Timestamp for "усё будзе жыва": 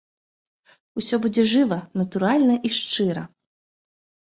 1.01-1.79